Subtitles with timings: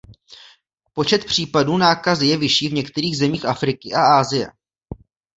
[0.93, 4.47] Počet případů nákazy je vyšší v některých zemích Afriky a Asie.